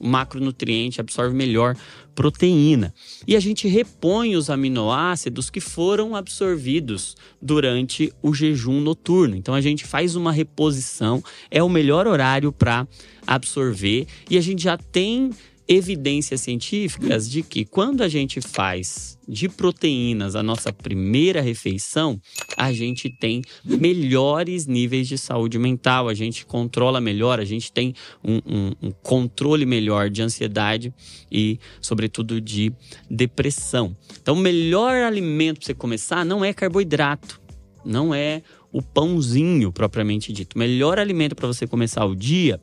o 0.00 0.08
macronutriente, 0.08 1.00
absorve 1.00 1.32
melhor 1.32 1.76
proteína. 2.12 2.92
E 3.24 3.36
a 3.36 3.38
gente 3.38 3.68
repõe 3.68 4.34
os 4.34 4.50
aminoácidos 4.50 5.48
que 5.48 5.60
foram 5.60 6.16
absorvidos 6.16 7.16
durante 7.40 8.12
o 8.20 8.34
jejum 8.34 8.80
noturno. 8.80 9.36
Então 9.36 9.54
a 9.54 9.60
gente 9.60 9.86
faz 9.86 10.16
uma 10.16 10.32
reposição, 10.32 11.22
é 11.52 11.62
o 11.62 11.68
melhor 11.68 12.08
horário 12.08 12.50
para 12.50 12.84
absorver 13.24 14.08
e 14.28 14.36
a 14.36 14.40
gente 14.40 14.64
já 14.64 14.76
tem 14.76 15.30
evidências 15.68 16.40
científicas 16.40 17.28
de 17.28 17.42
que 17.42 17.64
quando 17.64 18.02
a 18.02 18.08
gente 18.08 18.40
faz 18.40 19.18
de 19.28 19.48
proteínas 19.48 20.36
a 20.36 20.42
nossa 20.42 20.72
primeira 20.72 21.40
refeição, 21.40 22.20
a 22.56 22.72
gente 22.72 23.10
tem 23.10 23.42
melhores 23.64 24.66
níveis 24.66 25.08
de 25.08 25.18
saúde 25.18 25.58
mental, 25.58 26.08
a 26.08 26.14
gente 26.14 26.46
controla 26.46 27.00
melhor, 27.00 27.40
a 27.40 27.44
gente 27.44 27.72
tem 27.72 27.94
um, 28.22 28.36
um, 28.46 28.72
um 28.82 28.90
controle 29.02 29.66
melhor 29.66 30.08
de 30.08 30.22
ansiedade 30.22 30.94
e, 31.30 31.58
sobretudo, 31.80 32.40
de 32.40 32.72
depressão. 33.10 33.96
Então, 34.20 34.34
o 34.34 34.38
melhor 34.38 34.94
alimento 35.02 35.58
para 35.58 35.66
você 35.66 35.74
começar 35.74 36.24
não 36.24 36.44
é 36.44 36.52
carboidrato, 36.52 37.40
não 37.84 38.14
é 38.14 38.42
o 38.72 38.80
pãozinho 38.80 39.72
propriamente 39.72 40.32
dito. 40.32 40.54
O 40.54 40.58
melhor 40.58 40.98
alimento 40.98 41.34
para 41.34 41.48
você 41.48 41.66
começar 41.66 42.04
o 42.04 42.14
dia 42.14 42.60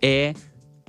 é 0.00 0.34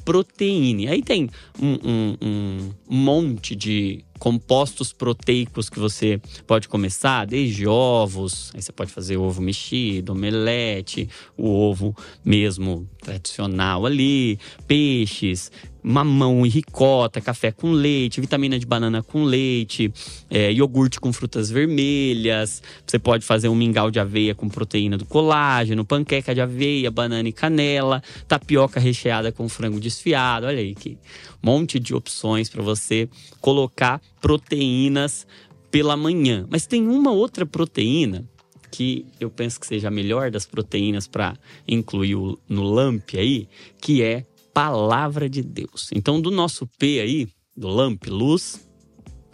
proteína. 0.04 0.92
Aí 0.92 1.02
tem 1.02 1.30
um, 1.62 1.74
um, 1.84 2.18
um, 2.22 2.72
monte 2.88 3.56
de 3.56 4.04
compostos 4.20 4.94
proteicos 4.94 5.70
que 5.70 5.80
você 5.80 6.22
pode 6.48 6.70
começar, 6.70 7.26
desde 7.26 7.68
ovos, 7.68 8.52
aí 8.54 8.62
você 8.62 8.72
pode 8.72 8.92
fazer 8.92 9.18
ovo 9.18 9.42
mexido, 9.42 10.14
omelete, 10.14 11.10
o 11.38 11.50
ovo 11.50 11.96
mesmo 12.24 12.88
tradicional 13.02 13.86
ali, 13.86 14.40
peixes, 14.66 15.52
mamão 15.84 16.46
e 16.46 16.50
ricota, 16.50 17.20
café 17.20 17.52
com 17.52 17.72
leite, 17.72 18.22
vitamina 18.22 18.58
de 18.58 18.66
banana 18.66 19.04
com 19.04 19.24
leite, 19.24 19.92
é, 20.30 20.52
iogurte 20.52 21.00
com 21.00 21.12
frutas 21.12 21.50
vermelhas. 21.50 22.64
Você 22.86 22.98
pode 22.98 23.26
fazer 23.26 23.50
um 23.50 23.56
mingau 23.56 23.92
de 23.92 24.00
aveia 24.00 24.34
com 24.34 24.48
proteína 24.48 24.98
do 24.98 25.06
colágeno, 25.06 25.84
panqueca 25.84 26.34
de 26.34 26.42
aveia, 26.42 26.90
banana 26.90 27.28
e 27.28 27.34
canela, 27.34 28.02
tapioca 28.28 28.80
recheada 28.80 29.32
com 29.32 29.50
frango 29.50 29.80
desfiado. 29.80 30.46
Olha 30.46 30.60
aí 30.60 30.74
que 30.74 30.98
monte 31.42 31.78
de 31.78 31.94
opções 31.94 32.50
para 32.50 32.64
você 32.64 33.10
colocar 33.42 34.02
proteínas 34.22 35.28
pela 35.70 35.98
manhã. 35.98 36.46
Mas 36.50 36.66
tem 36.66 36.88
uma 36.88 37.12
outra 37.12 37.46
proteína 37.46 38.24
que 38.72 39.06
eu 39.20 39.30
penso 39.30 39.60
que 39.60 39.68
seja 39.68 39.90
a 39.90 39.92
melhor 39.92 40.32
das 40.32 40.46
proteínas 40.46 41.08
para 41.08 41.38
incluir 41.68 42.16
no 42.48 42.64
LAMP 42.64 43.18
aí, 43.18 43.48
que 43.80 44.02
é 44.02 44.26
palavra 44.54 45.30
de 45.30 45.42
Deus. 45.42 45.90
Então, 45.94 46.22
do 46.22 46.30
nosso 46.30 46.68
P 46.78 47.00
aí, 47.00 47.28
do 47.56 47.68
LAMP, 47.68 48.08
luz, 48.10 48.68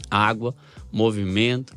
água, 0.10 0.56
movimento, 0.92 1.76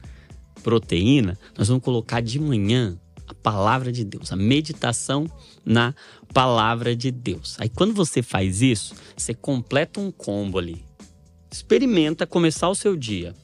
proteína, 0.63 1.39
nós 1.57 1.69
vamos 1.69 1.83
colocar 1.83 2.21
de 2.21 2.39
manhã 2.39 2.99
a 3.27 3.35
palavra 3.35 3.93
de 3.93 4.05
Deus, 4.05 4.33
a 4.33 4.37
meditação 4.37 5.27
na 5.65 5.95
palavra 6.33 6.95
de 6.97 7.11
Deus. 7.11 7.57
Aí 7.59 7.69
quando 7.69 7.95
você 7.95 8.23
faz 8.23 8.63
isso, 8.63 8.95
você 9.17 9.35
completa 9.35 10.01
um 10.01 10.11
combo 10.11 10.59
ali. 10.59 10.85
Experimenta 11.51 12.27
começar 12.27 12.69
o 12.69 12.75
seu 12.75 12.97
dia. 12.97 13.35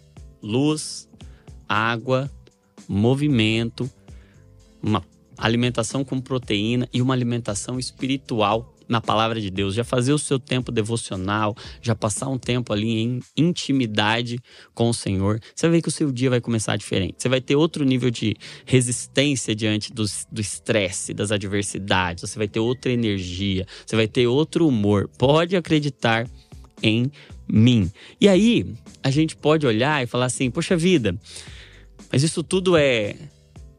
Luz, 0.43 1.09
água, 1.69 2.31
movimento, 2.89 3.91
uma 4.83 5.05
alimentação 5.37 6.05
com 6.05 6.21
proteína 6.21 6.89
e 6.93 7.03
uma 7.03 7.15
alimentação 7.15 7.79
espiritual 7.79 8.75
na 8.89 9.01
palavra 9.01 9.41
de 9.41 9.51
Deus, 9.51 9.75
já 9.75 9.85
fazer 9.85 10.13
o 10.13 10.19
seu 10.19 10.39
tempo 10.39 10.73
devocional, 10.73 11.55
já 11.83 11.95
passar 11.95 12.29
um 12.29 12.39
tempo 12.39 12.73
ali 12.73 12.99
em 12.99 13.21
intimidade 13.37 14.39
com 14.75 14.89
o 14.89 14.95
Senhor, 14.95 15.41
você 15.55 15.67
vai 15.67 15.77
ver 15.77 15.83
que 15.83 15.89
o 15.89 15.93
seu 15.93 16.11
dia 16.11 16.31
vai 16.31 16.41
começar 16.41 16.77
diferente. 16.77 17.17
Você 17.19 17.29
vai 17.29 17.41
ter 17.41 17.57
outro 17.57 17.85
nível 17.85 18.11
de 18.11 18.35
resistência 18.65 19.55
diante 19.55 19.93
do 19.93 20.05
estresse, 20.41 21.13
das 21.13 21.31
adversidades, 21.31 22.29
você 22.29 22.39
vai 22.39 22.49
ter 22.49 22.61
outra 22.61 22.91
energia, 22.91 23.67
você 23.85 23.95
vai 23.95 24.09
ter 24.09 24.27
outro 24.27 24.67
humor. 24.67 25.09
Pode 25.19 25.57
acreditar 25.57 26.27
em 26.83 27.11
mim. 27.47 27.91
E 28.21 28.29
aí, 28.29 28.75
a 29.03 29.11
gente 29.11 29.37
pode 29.37 29.67
olhar 29.67 30.03
e 30.03 30.07
falar 30.07 30.27
assim: 30.27 30.51
poxa 30.51 30.77
vida, 30.77 31.19
mas 32.11 32.23
isso 32.23 32.43
tudo 32.43 32.77
é 32.77 33.17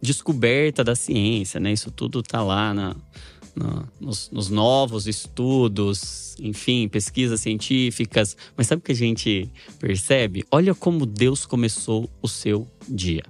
descoberta 0.01 0.83
da 0.83 0.95
ciência, 0.95 1.59
né? 1.59 1.71
Isso 1.71 1.91
tudo 1.91 2.23
tá 2.23 2.41
lá 2.41 2.73
na, 2.73 2.95
na 3.59 3.87
nos, 3.99 4.29
nos, 4.31 4.49
novos 4.49 5.07
estudos, 5.07 6.35
enfim, 6.39 6.87
pesquisas 6.87 7.41
científicas. 7.41 8.35
Mas 8.55 8.67
sabe 8.67 8.79
o 8.79 8.83
que 8.83 8.91
a 8.91 8.95
gente 8.95 9.51
percebe? 9.79 10.45
Olha 10.51 10.73
como 10.73 11.05
Deus 11.05 11.45
começou 11.45 12.09
o 12.21 12.27
seu 12.27 12.67
dia. 12.87 13.23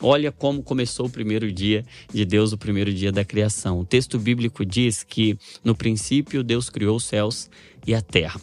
Olha 0.00 0.30
como 0.30 0.62
começou 0.62 1.06
o 1.06 1.10
primeiro 1.10 1.50
dia 1.50 1.84
de 2.12 2.24
Deus, 2.24 2.52
o 2.52 2.58
primeiro 2.58 2.92
dia 2.92 3.10
da 3.10 3.24
criação. 3.24 3.80
O 3.80 3.84
texto 3.84 4.18
bíblico 4.18 4.64
diz 4.64 5.02
que 5.02 5.38
no 5.62 5.74
princípio 5.74 6.42
Deus 6.42 6.68
criou 6.70 6.96
os 6.96 7.04
céus 7.04 7.50
e 7.86 7.94
a 7.94 8.02
terra, 8.02 8.40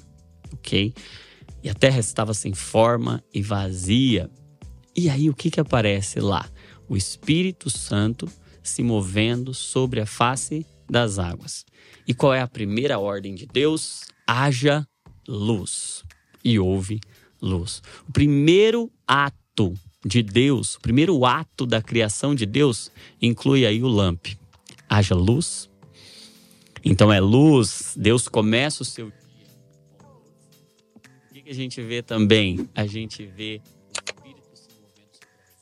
ok? 0.54 0.94
E 1.64 1.70
a 1.70 1.74
terra 1.74 2.00
estava 2.00 2.34
sem 2.34 2.54
forma 2.54 3.24
e 3.34 3.42
vazia. 3.42 4.30
E 4.96 5.10
aí 5.10 5.30
o 5.30 5.34
que 5.34 5.52
que 5.52 5.60
aparece 5.60 6.20
lá? 6.20 6.50
o 6.92 6.98
Espírito 6.98 7.70
Santo 7.70 8.30
se 8.62 8.84
movendo 8.84 9.54
sobre 9.54 10.02
a 10.02 10.06
face 10.06 10.66
das 10.92 11.18
águas. 11.18 11.66
E 12.06 12.14
qual 12.14 12.34
é 12.34 12.42
a 12.42 12.48
primeira 12.48 13.00
ordem 13.00 13.34
de 13.34 13.46
Deus? 13.46 14.04
Haja 14.28 14.86
luz. 15.26 16.04
E 16.44 16.60
houve 16.60 17.00
luz. 17.42 17.82
O 18.10 18.12
primeiro 18.12 18.92
ato 19.08 19.74
de 20.06 20.22
Deus, 20.22 20.76
o 20.76 20.82
primeiro 20.82 21.26
ato 21.26 21.66
da 21.66 21.82
criação 21.82 22.36
de 22.36 22.46
Deus, 22.46 22.92
inclui 23.22 23.66
aí 23.66 23.82
o 23.82 23.88
lamp. 23.88 24.28
Haja 24.90 25.16
luz. 25.16 25.70
Então 26.84 27.14
é 27.14 27.22
luz, 27.22 27.94
Deus 27.96 28.28
começa 28.28 28.84
o 28.84 28.86
seu 28.86 29.12
dia. 29.12 29.22
O 31.30 31.34
que 31.44 31.50
a 31.50 31.54
gente 31.54 31.82
vê 31.82 32.02
também? 32.02 32.68
A 32.76 32.86
gente 32.86 33.26
vê 33.26 33.62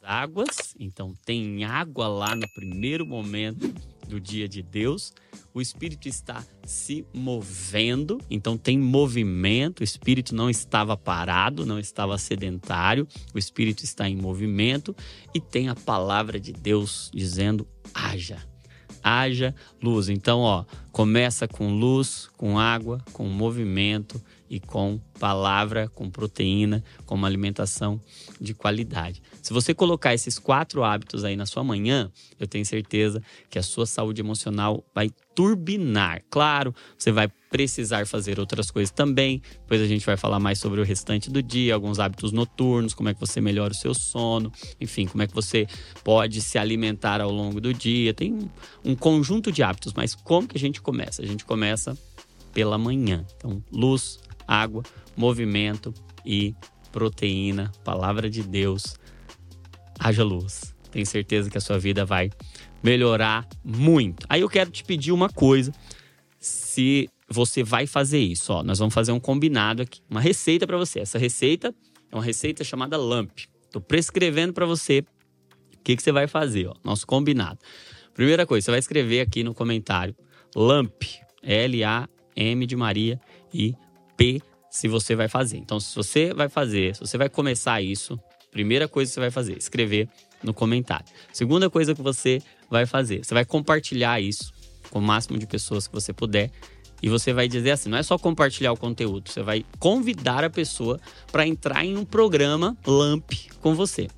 águas, 0.02 0.74
então 0.80 1.14
tem 1.24 1.64
água 1.66 2.08
lá 2.08 2.34
no 2.34 2.48
primeiro 2.56 3.06
momento 3.06 3.72
do 4.10 4.20
dia 4.20 4.50
de 4.50 4.62
Deus. 4.62 5.14
O 5.54 5.62
Espírito 5.62 6.08
está 6.08 6.44
se 6.64 7.06
movendo, 7.14 8.20
então 8.30 8.58
tem 8.58 8.78
movimento. 8.78 9.80
O 9.80 9.84
Espírito 9.84 10.36
não 10.36 10.50
estava 10.50 10.98
parado, 10.98 11.66
não 11.66 11.80
estava 11.80 12.18
sedentário. 12.18 13.08
O 13.34 13.38
Espírito 13.38 13.84
está 13.84 14.10
em 14.10 14.16
movimento 14.16 14.96
e 15.34 15.40
tem 15.40 15.70
a 15.70 15.76
palavra 15.76 16.40
de 16.40 16.52
Deus 16.52 17.10
dizendo: 17.14 17.68
haja. 17.94 18.38
haja 19.02 19.56
luz. 19.82 20.10
Então, 20.10 20.40
ó, 20.40 20.66
começa 20.92 21.48
com 21.48 21.72
luz, 21.72 22.30
com 22.36 22.60
água, 22.60 23.02
com 23.14 23.26
movimento 23.28 24.22
e 24.50 24.60
com 24.60 25.00
palavra, 25.20 25.88
com 25.90 26.10
proteína, 26.10 26.84
com 27.06 27.16
uma 27.16 27.28
alimentação 27.28 28.02
de 28.40 28.54
qualidade. 28.54 29.22
Se 29.42 29.54
você 29.54 29.74
colocar 29.74 30.14
esses 30.14 30.40
quatro 30.40 30.84
hábitos 30.84 31.24
aí 31.24 31.36
na 31.36 31.46
sua 31.46 31.64
manhã, 31.64 32.12
eu 32.40 32.48
tenho 32.48 32.66
certeza 32.66 33.22
que 33.50 33.60
a 33.60 33.64
sua 33.64 33.86
saúde 33.86 34.22
emocional 34.22 34.84
vai 34.94 35.12
turbinar. 35.36 36.22
Claro, 36.30 36.74
você 36.98 37.12
vai 37.12 37.30
precisar 37.50 38.06
fazer 38.06 38.40
outras 38.40 38.70
coisas 38.70 38.92
também. 38.92 39.42
Depois 39.62 39.82
a 39.82 39.88
gente 39.88 40.06
vai 40.06 40.18
falar 40.18 40.40
mais 40.40 40.60
sobre 40.60 40.82
o 40.82 40.84
restante 40.84 41.30
do 41.30 41.42
dia, 41.42 41.74
alguns 41.74 42.00
hábitos 42.00 42.32
noturnos, 42.32 42.94
como 42.94 43.10
é 43.10 43.14
que 43.14 43.20
você 43.20 43.42
melhora 43.42 43.72
o 43.72 43.76
seu 43.76 43.94
sono, 43.94 44.52
enfim, 44.80 45.08
como 45.08 45.24
é 45.24 45.28
que 45.28 45.34
você 45.34 45.68
pode 46.04 46.42
se 46.42 46.58
alimentar 46.58 47.22
ao 47.22 47.32
longo 47.32 47.60
do 47.60 47.74
dia. 47.74 48.14
Tem 48.14 48.38
um, 48.84 48.96
conjunto 48.96 49.52
de 49.52 49.64
hábitos, 49.64 49.94
mas 49.94 50.16
como 50.16 50.48
que 50.48 50.58
a 50.58 50.60
gente 50.60 50.82
começa? 50.82 51.22
A 51.22 51.26
gente 51.26 51.46
começa 51.46 51.98
pela 52.54 52.78
manhã. 52.78 53.26
Então, 53.38 53.64
luz, 53.72 54.20
água, 54.50 54.82
movimento 55.16 55.94
e 56.26 56.56
proteína, 56.92 57.72
palavra 57.84 58.28
de 58.30 58.42
Deus. 58.42 58.98
Haja 60.00 60.24
luz. 60.24 60.76
Tenho 60.90 61.06
certeza 61.06 61.50
que 61.50 61.58
a 61.58 61.62
sua 61.62 61.78
vida 61.78 62.04
vai 62.04 62.32
melhorar 62.82 63.48
muito. 63.64 64.26
Aí 64.28 64.42
eu 64.42 64.50
quero 64.50 64.72
te 64.72 64.84
pedir 64.84 65.12
uma 65.12 65.30
coisa. 65.30 65.72
Se 66.40 67.08
você 67.30 67.64
vai 67.64 67.86
fazer 67.86 68.20
isso, 68.20 68.52
ó, 68.52 68.64
nós 68.64 68.80
vamos 68.80 68.94
fazer 68.94 69.12
um 69.12 69.20
combinado 69.20 69.84
aqui, 69.84 70.02
uma 70.10 70.22
receita 70.22 70.66
para 70.66 70.78
você. 70.78 71.02
Essa 71.02 71.20
receita 71.20 71.76
é 72.12 72.16
uma 72.16 72.24
receita 72.24 72.64
chamada 72.64 72.98
LAMP. 72.98 73.48
Estou 73.66 73.82
prescrevendo 73.82 74.54
para 74.54 74.66
você 74.66 75.04
o 75.76 75.84
que, 75.84 75.96
que 75.96 76.02
você 76.02 76.12
vai 76.12 76.28
fazer, 76.28 76.68
ó, 76.68 76.74
nosso 76.84 77.06
combinado. 77.06 77.60
Primeira 78.16 78.48
coisa, 78.48 78.66
você 78.66 78.72
vai 78.72 78.80
escrever 78.80 79.22
aqui 79.22 79.44
no 79.44 79.54
comentário 79.54 80.16
LAMP, 80.56 81.04
L-A-M 81.44 82.66
de 82.66 82.76
Maria 82.76 83.20
e 83.54 83.76
P 84.20 84.42
se 84.70 84.90
você 84.90 85.16
vai 85.16 85.30
fazer. 85.30 85.58
Então, 85.58 85.80
se 85.80 85.96
você 85.96 86.34
vai 86.34 86.50
fazer, 86.50 86.94
se 86.94 87.00
você 87.00 87.18
vai 87.18 87.30
começar 87.30 87.82
isso, 87.82 88.20
primeira 88.52 88.86
coisa 88.86 89.10
que 89.10 89.14
você 89.14 89.20
vai 89.22 89.32
fazer, 89.32 89.58
escrever 89.58 90.10
no 90.44 90.54
comentário. 90.54 91.06
Segunda 91.32 91.70
coisa 91.70 91.96
que 91.96 92.02
você 92.02 92.42
vai 92.70 92.86
fazer, 92.86 93.24
você 93.24 93.34
vai 93.34 93.46
compartilhar 93.46 94.20
isso 94.20 94.52
com 94.92 95.00
o 95.00 95.02
máximo 95.02 95.38
de 95.38 95.48
pessoas 95.48 95.88
que 95.88 95.94
você 95.94 96.12
puder. 96.12 96.52
E 97.02 97.08
você 97.08 97.32
vai 97.32 97.48
dizer 97.48 97.72
assim, 97.72 97.90
não 97.90 97.98
é 97.98 98.04
só 98.04 98.18
compartilhar 98.18 98.74
o 98.74 98.78
conteúdo, 98.78 99.30
você 99.30 99.42
vai 99.42 99.66
convidar 99.80 100.44
a 100.44 100.50
pessoa 100.50 101.00
para 101.32 101.48
entrar 101.48 101.86
em 101.86 101.96
um 101.96 102.04
programa 102.04 102.78
LAMP 102.86 103.32
com 103.62 103.74
você. 103.74 104.10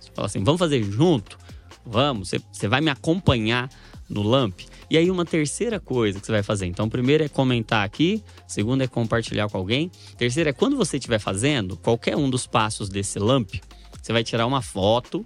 Você 0.00 0.12
fala 0.14 0.26
assim, 0.26 0.44
vamos 0.44 0.60
fazer 0.60 0.80
junto? 0.84 1.36
Vamos, 1.84 2.28
você, 2.28 2.40
você 2.52 2.68
vai 2.68 2.80
me 2.80 2.88
acompanhar 2.88 3.68
no 4.10 4.22
LAMP? 4.22 4.66
E 4.90 4.98
aí, 4.98 5.10
uma 5.10 5.24
terceira 5.24 5.78
coisa 5.78 6.20
que 6.20 6.26
você 6.26 6.32
vai 6.32 6.42
fazer. 6.42 6.66
Então, 6.66 6.88
primeiro 6.88 7.24
é 7.24 7.28
comentar 7.28 7.84
aqui, 7.84 8.22
segundo 8.46 8.82
é 8.82 8.88
compartilhar 8.88 9.48
com 9.48 9.56
alguém. 9.56 9.90
Terceiro 10.18 10.50
é 10.50 10.52
quando 10.52 10.76
você 10.76 10.96
estiver 10.96 11.18
fazendo 11.18 11.76
qualquer 11.76 12.16
um 12.16 12.28
dos 12.28 12.46
passos 12.46 12.88
desse 12.88 13.18
LAMP, 13.18 13.60
você 14.02 14.12
vai 14.12 14.24
tirar 14.24 14.46
uma 14.46 14.60
foto 14.60 15.24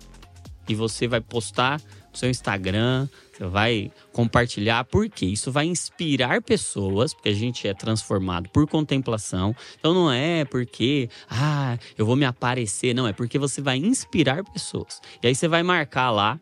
e 0.69 0.75
você 0.75 1.09
vai 1.09 1.21
postar 1.21 1.81
no 2.13 2.19
seu 2.19 2.31
Instagram, 2.31 3.09
você 3.33 3.47
vai 3.47 3.91
compartilhar, 4.13 4.85
porque 4.85 5.27
isso 5.27 5.51
vai 5.51 5.67
inspirar 5.67 6.41
pessoas, 6.41 7.13
porque 7.13 7.29
a 7.29 7.35
gente 7.35 7.67
é 7.67 7.75
transformado 7.75 8.49
por 8.51 8.67
contemplação. 8.69 9.55
Então 9.79 9.93
não 9.93 10.11
é 10.11 10.45
porque, 10.45 11.09
ah, 11.29 11.77
eu 11.99 12.07
vou 12.07 12.17
me 12.17 12.25
aparecer, 12.25 12.95
não, 12.95 13.07
é 13.07 13.13
porque 13.13 13.39
você 13.39 13.61
vai 13.61 13.79
inspirar 13.79 14.45
pessoas. 14.45 15.01
E 15.23 15.27
aí 15.27 15.35
você 15.35 15.49
vai 15.49 15.63
marcar 15.63 16.11
lá 16.11 16.41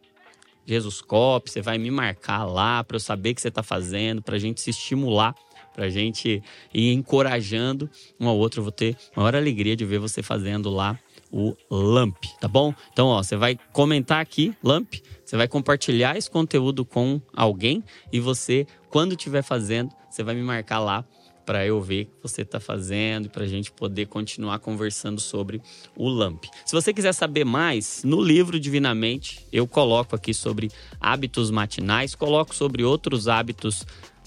Jesus 0.67 1.01
Cop, 1.01 1.51
você 1.51 1.61
vai 1.61 1.79
me 1.79 1.91
marcar 1.91 2.45
lá 2.45 2.83
para 2.85 2.97
eu 2.97 3.01
saber 3.01 3.31
o 3.31 3.35
que 3.35 3.41
você 3.41 3.49
está 3.49 3.63
fazendo, 3.63 4.23
para 4.23 4.37
a 4.37 4.39
gente 4.39 4.61
se 4.61 4.71
estimular, 4.71 5.35
para 5.75 5.87
a 5.87 5.91
gente 5.91 6.43
ir 6.73 6.93
encorajando 6.93 7.91
um 8.21 8.29
ao 8.29 8.37
outro. 8.37 8.61
Eu 8.61 8.65
vou 8.65 8.73
ter 8.73 8.97
maior 9.17 9.35
alegria 9.35 9.77
de 9.77 9.85
ver 9.85 9.99
você 9.99 10.23
fazendo 10.23 10.71
lá 10.71 10.99
o 11.31 11.57
LAMP, 11.71 12.27
tá 12.39 12.47
bom? 12.47 12.75
Então, 12.93 13.09
ó, 13.09 13.23
você 13.23 13.37
vai 13.37 13.59
comentar 13.73 14.21
aqui, 14.21 14.55
LAMP, 14.63 15.03
você 15.25 15.35
vai 15.35 15.49
compartilhar 15.49 16.17
esse 16.17 16.31
conteúdo 16.31 16.85
com 16.85 17.21
alguém 17.35 17.83
e 18.13 18.21
você, 18.21 18.67
quando 18.91 19.13
estiver 19.13 19.43
fazendo, 19.43 19.91
você 20.11 20.23
vai 20.23 20.35
me 20.35 20.43
marcar 20.43 20.79
lá 20.79 21.05
para 21.45 21.67
eu 21.67 21.81
ver 21.81 22.03
o 22.03 22.07
que 22.07 22.23
você 22.23 22.43
está 22.43 22.61
fazendo 22.61 23.27
e 23.27 23.29
para 23.29 23.45
a 23.45 23.49
gente 23.49 23.71
poder 23.71 24.07
continuar 24.07 24.59
conversando 24.59 25.21
sobre 25.21 25.61
o 25.97 26.09
LAMP. 26.09 26.45
Se 26.65 26.73
você 26.73 26.93
quiser 26.93 27.13
saber 27.13 27.45
mais, 27.45 28.03
no 28.05 28.23
livro 28.23 28.59
Divinamente 28.59 29.45
eu 29.53 29.67
coloco 29.67 30.15
aqui 30.15 30.33
sobre 30.33 30.71
hábitos 31.01 31.51
matinais, 31.51 32.15
coloco 32.15 32.55
sobre 32.55 32.85
outros 32.85 33.29
hábitos 33.29 33.85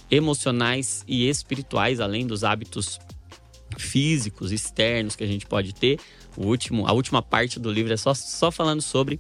emocionais 0.10 1.04
e 1.08 1.28
espirituais, 1.28 2.00
além 2.00 2.28
dos 2.28 2.44
hábitos 2.44 3.00
físicos, 3.78 4.52
externos 4.52 5.16
que 5.16 5.24
a 5.24 5.28
gente 5.28 5.46
pode 5.46 5.74
ter. 5.74 6.00
O 6.38 6.46
último, 6.48 6.88
a 6.88 6.94
última 6.94 7.22
parte 7.22 7.60
do 7.60 7.72
livro 7.72 7.94
é 7.94 7.98
só, 7.98 8.14
só 8.14 8.52
falando 8.52 8.82
sobre 8.82 9.20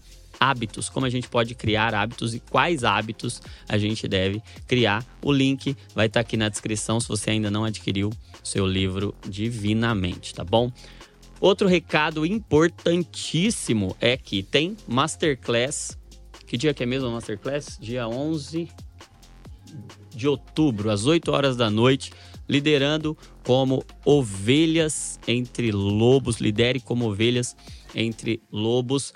hábitos, 0.49 0.89
como 0.89 1.05
a 1.05 1.09
gente 1.09 1.27
pode 1.27 1.55
criar 1.55 1.93
hábitos 1.93 2.33
e 2.33 2.39
quais 2.39 2.83
hábitos 2.83 3.41
a 3.67 3.77
gente 3.77 4.07
deve 4.07 4.41
criar. 4.67 5.05
O 5.21 5.31
link 5.31 5.75
vai 5.93 6.07
estar 6.07 6.19
aqui 6.19 6.37
na 6.37 6.49
descrição 6.49 6.99
se 6.99 7.07
você 7.07 7.31
ainda 7.31 7.49
não 7.49 7.65
adquiriu 7.65 8.11
seu 8.43 8.65
livro 8.65 9.13
Divinamente, 9.27 10.33
tá 10.33 10.43
bom? 10.43 10.71
Outro 11.39 11.67
recado 11.67 12.25
importantíssimo 12.25 13.95
é 13.99 14.15
que 14.15 14.41
tem 14.41 14.77
Masterclass. 14.87 15.97
Que 16.47 16.57
dia 16.57 16.73
que 16.73 16.83
é 16.83 16.85
mesmo 16.85 17.09
a 17.09 17.11
Masterclass? 17.11 17.77
Dia 17.79 18.07
11 18.07 18.69
de 20.15 20.27
outubro, 20.27 20.89
às 20.89 21.05
8 21.05 21.29
horas 21.31 21.57
da 21.57 21.69
noite, 21.69 22.11
liderando 22.47 23.17
como 23.43 23.83
ovelhas 24.05 25.19
entre 25.27 25.71
lobos. 25.71 26.37
Lidere 26.37 26.79
como 26.79 27.09
ovelhas 27.09 27.55
entre 27.93 28.41
lobos 28.51 29.13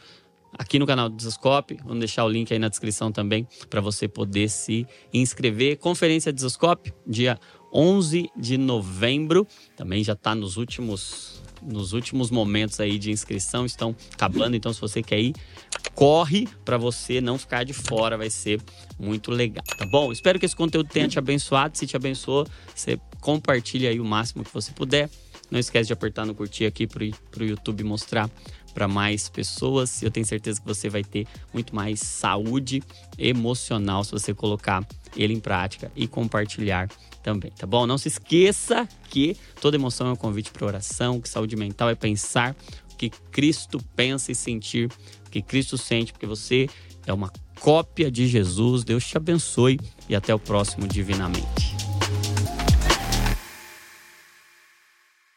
aqui 0.60 0.78
no 0.78 0.86
canal 0.86 1.08
do 1.08 1.15
Desascope. 1.15 1.80
Vamos 1.84 2.00
deixar 2.00 2.26
o 2.26 2.30
link 2.30 2.52
aí 2.52 2.60
na 2.60 2.67
descrição 2.67 3.12
também 3.13 3.48
para 3.69 3.80
você 3.80 4.10
poder 4.10 4.50
se 4.50 4.86
inscrever. 5.13 5.78
Conferência 5.78 6.34
Desascope, 6.34 6.93
dia 7.08 7.39
11 7.74 8.30
de 8.36 8.58
novembro. 8.58 9.48
Também 9.78 10.04
já 10.04 10.13
está 10.13 10.36
nos 10.36 10.58
últimos 10.58 11.41
nos 11.62 11.91
últimos 11.91 12.32
momentos 12.32 12.80
aí 12.80 12.98
de 12.98 13.12
inscrição 13.12 13.65
estão 13.65 13.93
acabando, 14.13 14.56
então 14.56 14.72
se 14.72 14.80
você 14.80 15.04
quer 15.04 15.19
ir, 15.19 15.36
corre 15.93 16.48
para 16.63 16.78
você 16.78 17.19
não 17.19 17.38
ficar 17.38 17.65
de 17.65 17.74
fora, 17.74 18.17
vai 18.17 18.30
ser 18.30 18.62
muito 18.98 19.30
legal, 19.30 19.65
tá 19.78 19.86
bom? 19.86 20.10
Espero 20.10 20.39
que 20.39 20.45
esse 20.45 20.56
conteúdo 20.56 20.88
tenha 20.88 21.10
te 21.10 21.19
abençoado. 21.19 21.78
Se 21.78 21.86
te 21.86 21.98
abençoou, 21.98 22.48
você 22.74 22.98
compartilha 23.19 23.89
aí 23.89 24.00
o 24.00 24.06
máximo 24.06 24.45
que 24.45 24.54
você 24.54 24.72
puder. 24.72 25.10
Não 25.52 25.60
esquece 25.60 25.88
de 25.88 25.93
apertar 25.93 26.26
no 26.26 26.34
curtir 26.34 26.65
aqui 26.65 26.88
para 26.88 27.04
o 27.04 27.45
YouTube 27.45 27.84
mostrar 27.84 28.30
para 28.80 28.88
mais 28.88 29.28
pessoas. 29.28 30.02
Eu 30.02 30.10
tenho 30.10 30.26
certeza 30.26 30.62
que 30.62 30.65
você 30.65 30.88
vai 30.88 31.04
ter 31.04 31.28
muito 31.54 31.76
mais 31.76 32.00
saúde 32.00 32.82
emocional 33.18 34.06
se 34.06 34.12
você 34.12 34.34
colocar 34.34 34.88
ele 35.18 35.34
em 35.34 35.39
prática 35.39 35.92
e 35.98 36.08
compartilhar 36.08 36.88
também, 37.22 37.52
tá 37.52 37.68
bom? 37.68 37.86
Não 37.86 37.98
se 37.98 38.08
esqueça 38.08 38.88
que 39.10 39.36
toda 39.60 39.76
emoção 39.76 40.08
é 40.08 40.13
um 40.13 40.15
convite 40.15 40.50
para 40.52 40.65
oração, 40.65 41.20
que 41.20 41.28
saúde 41.28 41.58
mental 41.58 41.89
é 41.89 41.96
pensar 41.96 42.56
o 42.94 42.96
que 42.96 43.10
Cristo 43.10 43.84
pensa 43.98 44.32
e 44.32 44.36
sentir 44.36 44.89
o 45.28 45.30
que 45.30 45.42
Cristo 45.42 45.78
sente, 45.78 46.13
porque 46.13 46.26
você 46.26 46.70
é 47.06 47.12
uma 47.12 47.30
cópia 47.60 48.10
de 48.10 48.28
Jesus. 48.28 48.86
Deus 48.86 49.06
te 49.06 49.18
abençoe 49.18 49.78
e 50.08 50.15
até 50.15 50.34
o 50.34 50.39
próximo 50.39 50.88
Divinamente. 50.88 51.88